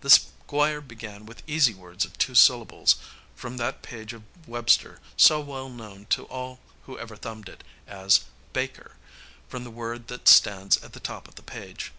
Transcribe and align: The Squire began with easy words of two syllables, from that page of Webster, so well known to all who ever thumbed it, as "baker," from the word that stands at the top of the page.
The 0.00 0.10
Squire 0.10 0.80
began 0.80 1.24
with 1.24 1.44
easy 1.46 1.72
words 1.72 2.04
of 2.04 2.18
two 2.18 2.34
syllables, 2.34 2.96
from 3.36 3.58
that 3.58 3.80
page 3.82 4.12
of 4.12 4.24
Webster, 4.44 4.98
so 5.16 5.38
well 5.40 5.68
known 5.68 6.06
to 6.06 6.24
all 6.24 6.58
who 6.86 6.98
ever 6.98 7.14
thumbed 7.14 7.48
it, 7.48 7.62
as 7.86 8.24
"baker," 8.52 8.96
from 9.48 9.62
the 9.62 9.70
word 9.70 10.08
that 10.08 10.26
stands 10.26 10.78
at 10.82 10.94
the 10.94 10.98
top 10.98 11.28
of 11.28 11.36
the 11.36 11.44
page. 11.44 11.92